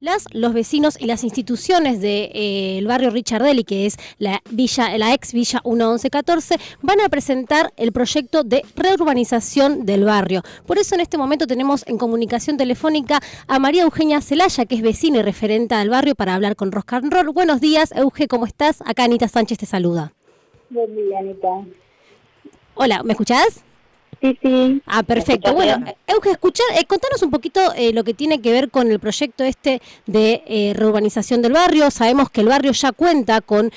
[0.00, 4.96] Las, los vecinos y las instituciones del de, eh, barrio Richardelli, que es la, villa,
[4.96, 10.42] la ex Villa 1114, van a presentar el proyecto de reurbanización del barrio.
[10.66, 14.82] Por eso en este momento tenemos en comunicación telefónica a María Eugenia Celaya, que es
[14.82, 17.30] vecina y referenta del barrio, para hablar con Roscan Roll.
[17.30, 18.80] Buenos días, Euge, ¿cómo estás?
[18.86, 20.12] Acá Anita Sánchez te saluda.
[20.70, 21.48] Buen día, Anita.
[22.76, 23.64] Hola, ¿me escuchás?
[24.20, 24.82] Sí, sí.
[24.86, 25.54] Ah, perfecto.
[25.54, 28.98] Bueno, Euge, escuchar, eh, contanos un poquito eh, lo que tiene que ver con el
[28.98, 31.90] proyecto este de eh, reurbanización del barrio.
[31.92, 33.70] Sabemos que el barrio ya cuenta con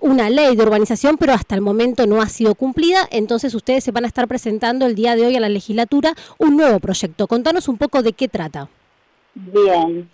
[0.00, 3.08] una ley de urbanización, pero hasta el momento no ha sido cumplida.
[3.10, 6.56] Entonces ustedes se van a estar presentando el día de hoy a la legislatura un
[6.56, 7.26] nuevo proyecto.
[7.26, 8.68] Contanos un poco de qué trata.
[9.34, 10.08] Bien.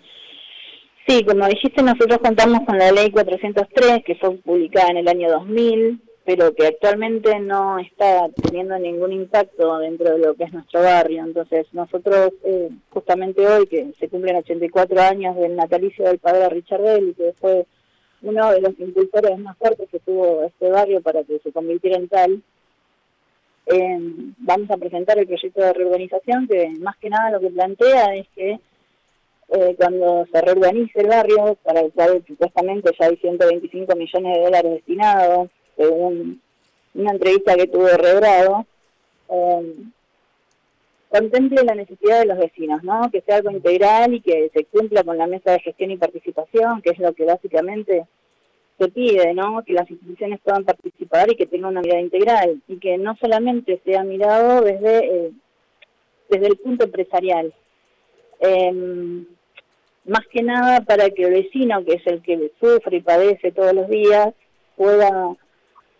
[1.07, 5.29] Sí, como dijiste, nosotros contamos con la ley 403, que fue publicada en el año
[5.29, 10.81] 2000 pero que actualmente no está teniendo ningún impacto dentro de lo que es nuestro
[10.81, 11.23] barrio.
[11.23, 16.81] Entonces, nosotros, eh, justamente hoy, que se cumplen 84 años del natalicio del padre Richard
[16.81, 17.65] Bell, que fue
[18.23, 22.09] uno de los impulsores más fuertes que tuvo este barrio para que se convirtiera en
[22.09, 22.41] tal,
[23.67, 23.97] eh,
[24.39, 28.27] vamos a presentar el proyecto de reurbanización, que más que nada lo que plantea es
[28.35, 28.59] que
[29.47, 34.43] eh, cuando se reurbanice el barrio, para el cual supuestamente ya hay 125 millones de
[34.43, 35.47] dólares destinados,
[35.77, 36.41] según
[36.95, 38.65] una entrevista que tuve Rebrado,
[39.29, 39.75] eh,
[41.09, 43.09] contemple la necesidad de los vecinos, ¿no?
[43.11, 46.81] Que sea algo integral y que se cumpla con la mesa de gestión y participación,
[46.81, 48.05] que es lo que básicamente
[48.77, 49.63] se pide, ¿no?
[49.63, 53.81] Que las instituciones puedan participar y que tengan una mirada integral y que no solamente
[53.85, 55.31] sea mirado desde eh,
[56.29, 57.53] desde el punto empresarial.
[58.39, 59.25] Em,
[60.05, 63.73] más que nada para que el vecino, que es el que sufre y padece todos
[63.73, 64.33] los días,
[64.75, 65.35] pueda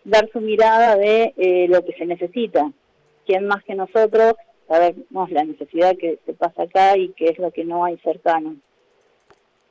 [0.08, 2.70] dar su mirada de eh, lo que se necesita.
[3.26, 4.34] ¿Quién más que nosotros
[4.66, 8.56] sabemos la necesidad que se pasa acá y qué es lo que no hay cercano?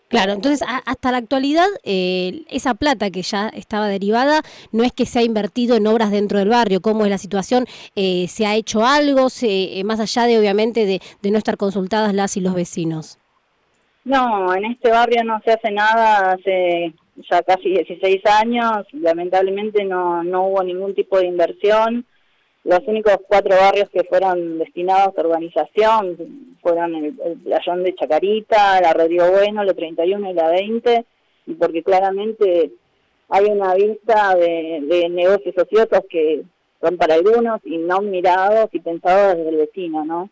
[0.09, 5.05] Claro, entonces hasta la actualidad eh, esa plata que ya estaba derivada no es que
[5.05, 7.65] se ha invertido en obras dentro del barrio, ¿cómo es la situación?
[7.95, 12.13] Eh, ¿Se ha hecho algo, se, más allá de obviamente de, de, no estar consultadas
[12.13, 13.19] las y los vecinos?
[14.05, 16.93] No, en este barrio no se hace nada hace
[17.29, 22.05] ya casi 16 años, lamentablemente no, no hubo ningún tipo de inversión.
[22.63, 26.17] Los únicos cuatro barrios que fueron destinados a urbanización
[26.61, 27.13] fueron el,
[27.43, 31.05] playón de Chacarita, la Rodrigo Bueno, la 31 y la 20,
[31.47, 32.71] y porque claramente
[33.29, 36.43] hay una vista de, de negocios ociosos que
[36.81, 40.29] son para algunos y no mirados y pensados desde el vecino, ¿no?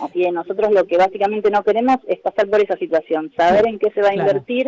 [0.00, 3.78] Así que nosotros lo que básicamente no queremos es pasar por esa situación, saber en
[3.78, 4.66] qué se va a invertir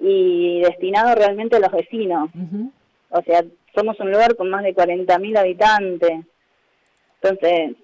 [0.00, 2.30] y destinado realmente a los vecinos.
[3.10, 3.44] O sea,
[3.74, 6.24] somos un lugar con más de 40.000 habitantes.
[7.22, 7.76] Entonces,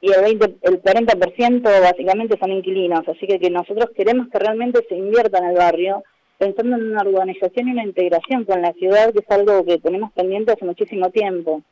[0.00, 4.84] y el, 20, el 40% básicamente son inquilinos, así que, que nosotros queremos que realmente
[4.88, 6.04] se invierta en el barrio,
[6.38, 10.12] pensando en una urbanización y una integración con la ciudad, que es algo que tenemos
[10.12, 11.62] pendiente hace muchísimo tiempo,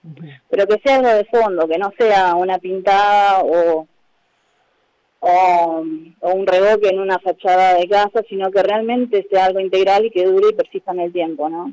[0.51, 3.87] pero que sea algo de fondo, que no sea una pintada o
[5.27, 10.11] o, un revoque en una fachada de casa, sino que realmente sea algo integral y
[10.11, 11.73] que dure y persista en el tiempo, ¿no?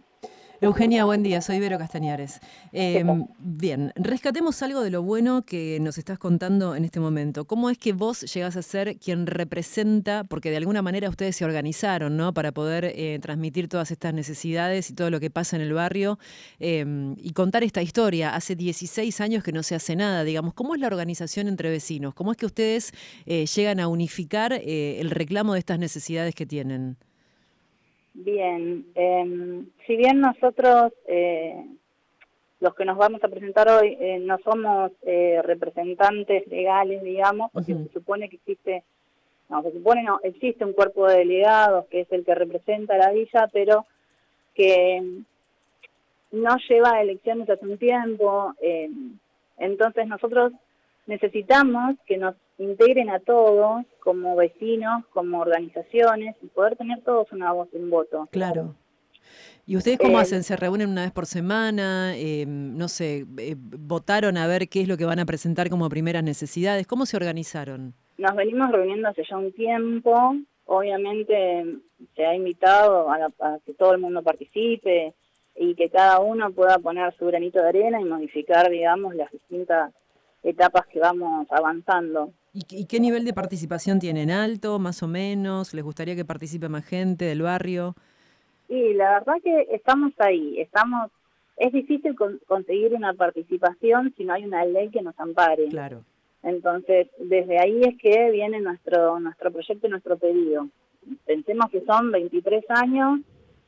[0.63, 2.39] Eugenia, buen día, soy Vero Castañares.
[2.71, 7.43] Em, bien, rescatemos algo de lo bueno que nos estás contando en este momento.
[7.43, 11.43] ¿Cómo es que vos llegás a ser quien representa, porque de alguna manera ustedes se
[11.43, 12.33] organizaron, ¿no?
[12.33, 16.17] Para poder eh, transmitir todas estas necesidades y todo lo que pasa en el barrio
[16.59, 18.33] em, y contar esta historia.
[18.33, 20.53] Hace 16 años que no se hace nada, digamos.
[20.53, 22.13] ¿Cómo es la organización entre vecinos?
[22.13, 22.93] ¿Cómo es que ustedes
[23.25, 26.95] eh, llegan a unificar eh, el reclamo de estas necesidades que tienen?
[28.13, 31.65] Bien, eh, si bien nosotros, eh,
[32.59, 37.73] los que nos vamos a presentar hoy, eh, no somos eh, representantes legales, digamos, porque
[37.73, 38.83] se supone que existe,
[39.49, 42.99] no, se supone no, existe un cuerpo de delegados que es el que representa a
[42.99, 43.85] la villa, pero
[44.53, 45.01] que
[46.31, 48.53] no lleva elecciones hace un tiempo,
[49.57, 50.53] entonces nosotros
[51.05, 57.51] necesitamos que nos integren a todos como vecinos, como organizaciones y poder tener todos una
[57.51, 58.27] voz y un voto.
[58.31, 58.75] Claro.
[59.65, 60.43] ¿Y ustedes cómo eh, hacen?
[60.43, 62.13] ¿Se reúnen una vez por semana?
[62.17, 65.87] Eh, no sé, eh, ¿votaron a ver qué es lo que van a presentar como
[65.89, 66.85] primeras necesidades?
[66.85, 67.93] ¿Cómo se organizaron?
[68.17, 70.35] Nos venimos reuniendo hace ya un tiempo.
[70.65, 71.65] Obviamente
[72.15, 75.13] se ha invitado a, a que todo el mundo participe
[75.55, 79.93] y que cada uno pueda poner su granito de arena y modificar, digamos, las distintas
[80.43, 82.31] etapas que vamos avanzando.
[82.53, 84.29] ¿Y, qué nivel de participación tienen?
[84.29, 85.73] ¿Alto, más o menos?
[85.73, 87.95] ¿Les gustaría que participe más gente del barrio?
[88.67, 91.11] Sí, la verdad que estamos ahí, estamos
[91.57, 92.15] es difícil
[92.47, 95.67] conseguir una participación si no hay una ley que nos ampare.
[95.67, 96.03] Claro.
[96.41, 100.67] Entonces, desde ahí es que viene nuestro nuestro proyecto y nuestro pedido.
[101.25, 103.21] reconocemos que son 23 años,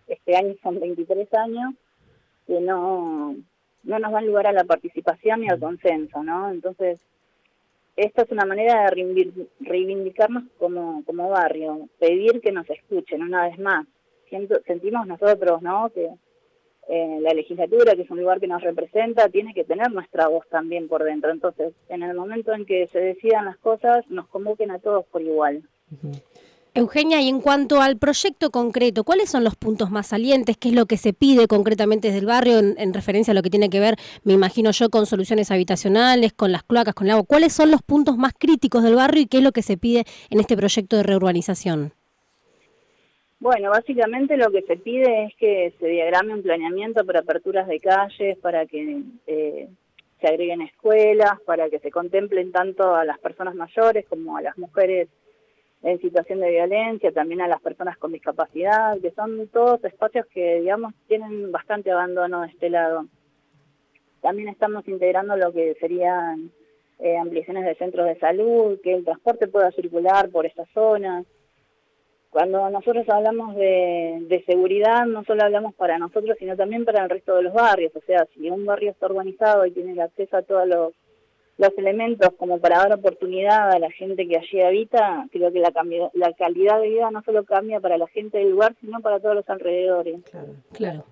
[0.07, 1.73] este año son 23 años,
[2.47, 3.35] que no,
[3.85, 6.51] no nos dan lugar a la participación ni al consenso, ¿no?
[6.51, 6.99] Entonces,
[7.95, 13.57] esta es una manera de reivindicarnos como, como barrio, pedir que nos escuchen una vez
[13.57, 13.85] más.
[14.29, 15.89] Siento, sentimos nosotros, ¿no?
[15.93, 16.09] Que
[16.87, 20.47] eh, la legislatura, que es un lugar que nos representa, tiene que tener nuestra voz
[20.49, 21.31] también por dentro.
[21.31, 25.21] Entonces, en el momento en que se decidan las cosas, nos convoquen a todos por
[25.21, 25.63] igual.
[26.77, 30.57] Eugenia, y en cuanto al proyecto concreto, ¿cuáles son los puntos más salientes?
[30.57, 33.49] ¿Qué es lo que se pide concretamente desde el barrio en, referencia a lo que
[33.49, 33.95] tiene que ver,
[34.25, 37.23] me imagino yo, con soluciones habitacionales, con las cloacas, con el agua?
[37.25, 40.03] ¿Cuáles son los puntos más críticos del barrio y qué es lo que se pide
[40.29, 41.93] en este proyecto de reurbanización?
[43.39, 47.79] Bueno, básicamente lo que se pide es que se diagrame un planeamiento para aperturas de
[47.79, 49.69] calles, para que eh,
[50.19, 54.57] se agreguen escuelas, para que se contemplen tanto a las personas mayores como a las
[54.57, 55.07] mujeres
[55.85, 60.61] en situación de violencia, también a las personas con discapacidad, que son todos espacios que,
[60.61, 63.05] digamos, tienen bastante abandono de este lado.
[64.19, 66.49] También estamos integrando lo que serían
[66.97, 71.23] eh, ampliaciones de centros de salud, que el transporte pueda circular por estas zonas.
[72.31, 77.11] Cuando nosotros hablamos de, de seguridad, no solo hablamos para nosotros, sino también para el
[77.11, 77.95] resto de los barrios.
[77.95, 80.93] O sea, si un barrio está organizado y tiene el acceso a todos los
[81.57, 85.71] los elementos como para dar oportunidad a la gente que allí habita, creo que la,
[86.13, 89.35] la calidad de vida no solo cambia para la gente del lugar, sino para todos
[89.35, 90.21] los alrededores.
[90.29, 91.05] Claro, claro.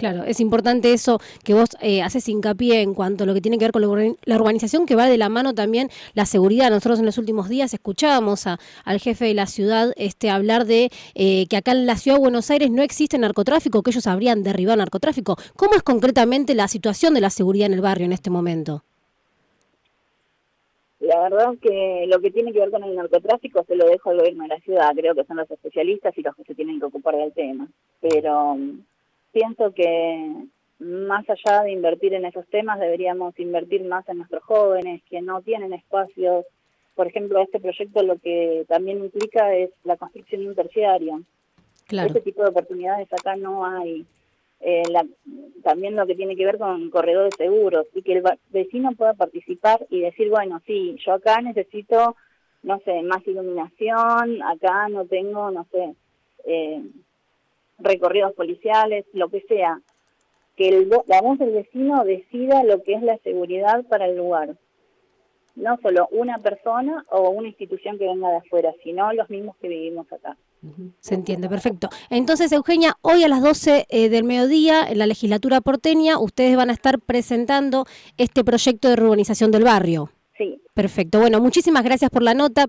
[0.00, 3.58] Claro, es importante eso que vos eh, haces hincapié en cuanto a lo que tiene
[3.58, 6.70] que ver con la urbanización, que va de la mano también la seguridad.
[6.70, 10.90] Nosotros en los últimos días escuchábamos a, al jefe de la ciudad este, hablar de
[11.14, 14.42] eh, que acá en la ciudad de Buenos Aires no existe narcotráfico, que ellos habrían
[14.42, 15.36] derribado narcotráfico.
[15.54, 18.84] ¿Cómo es concretamente la situación de la seguridad en el barrio en este momento?
[21.10, 24.18] La verdad que lo que tiene que ver con el narcotráfico se lo dejo al
[24.18, 26.86] gobierno de la ciudad, creo que son los especialistas y los que se tienen que
[26.86, 27.66] ocupar del tema.
[28.00, 28.84] Pero mm,
[29.32, 30.36] pienso que
[30.78, 35.42] más allá de invertir en esos temas, deberíamos invertir más en nuestros jóvenes que no
[35.42, 36.44] tienen espacios.
[36.94, 41.20] Por ejemplo, este proyecto lo que también implica es la construcción interciaria.
[41.88, 42.06] Claro.
[42.06, 44.06] Este tipo de oportunidades acá no hay.
[44.60, 45.06] Eh, la,
[45.62, 49.86] también lo que tiene que ver con corredores seguros y que el vecino pueda participar
[49.88, 52.16] y decir, bueno, sí, yo acá necesito,
[52.62, 55.94] no sé, más iluminación, acá no tengo, no sé,
[56.44, 56.82] eh,
[57.78, 59.80] recorridos policiales, lo que sea,
[60.56, 64.56] que el, la voz del vecino decida lo que es la seguridad para el lugar.
[65.56, 69.68] No solo una persona o una institución que venga de afuera, sino los mismos que
[69.68, 70.36] vivimos acá.
[71.00, 71.88] Se entiende, perfecto.
[72.10, 76.70] Entonces, Eugenia, hoy a las 12 eh, del mediodía en la legislatura porteña, ustedes van
[76.70, 77.86] a estar presentando
[78.18, 80.10] este proyecto de urbanización del barrio.
[80.36, 80.60] Sí.
[80.74, 81.18] Perfecto.
[81.20, 82.66] Bueno, muchísimas gracias por la nota.